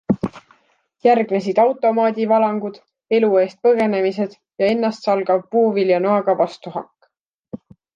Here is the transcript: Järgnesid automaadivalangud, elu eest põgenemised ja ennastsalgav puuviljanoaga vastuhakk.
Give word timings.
Järgnesid 1.07 1.61
automaadivalangud, 1.63 2.81
elu 3.19 3.31
eest 3.43 3.61
põgenemised 3.69 4.37
ja 4.65 4.73
ennastsalgav 4.75 5.49
puuviljanoaga 5.55 6.41
vastuhakk. 6.45 7.67